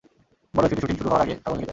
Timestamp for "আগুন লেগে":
1.45-1.65